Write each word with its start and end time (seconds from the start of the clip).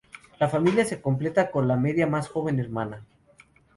La 0.39 0.49
familia 0.49 0.83
se 0.83 0.99
completa 0.99 1.51
con 1.51 1.67
la 1.67 1.77
media 1.77 2.07
más 2.07 2.27
joven 2.27 2.59
hermana. 2.59 3.03